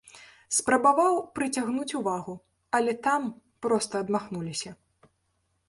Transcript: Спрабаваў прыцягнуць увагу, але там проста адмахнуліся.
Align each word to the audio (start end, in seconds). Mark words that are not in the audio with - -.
Спрабаваў 0.59 1.17
прыцягнуць 1.39 1.97
увагу, 1.99 2.33
але 2.77 2.97
там 3.09 3.29
проста 3.67 3.93
адмахнуліся. 4.07 4.71